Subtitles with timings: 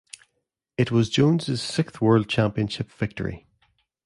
[0.77, 3.45] It was Jones' sixth World Championship victory.